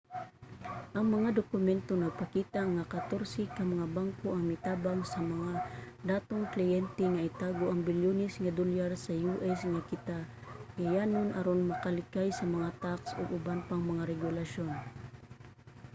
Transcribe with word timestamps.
ang 0.97 1.05
mga 1.15 1.29
dokumento 1.39 1.93
nagpakita 1.99 2.61
nga 2.73 2.89
katorse 2.93 3.43
ka 3.55 3.63
mga 3.73 3.87
banko 3.97 4.27
ang 4.31 4.43
mitabang 4.51 5.01
sa 5.11 5.19
mga 5.33 5.51
datong 6.09 6.43
kliyente 6.53 7.03
nga 7.11 7.25
itago 7.29 7.65
ang 7.69 7.81
bilyones 7.87 8.33
nga 8.41 8.55
dolyar 8.59 8.91
sa 9.05 9.13
us 9.51 9.61
nga 9.71 9.85
katigayonan 9.89 11.27
aron 11.39 11.67
makalikay 11.71 12.29
sa 12.33 12.45
mga 12.55 12.69
tax 12.83 12.99
ug 13.19 13.27
uban 13.37 13.59
pang 13.67 13.83
mga 13.91 14.03
regulasyon 14.11 14.73